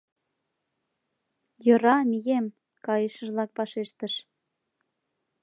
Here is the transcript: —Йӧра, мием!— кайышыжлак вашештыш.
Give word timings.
—Йӧра, 1.65 1.97
мием!— 2.09 2.47
кайышыжлак 2.85 3.51
вашештыш. 3.57 4.13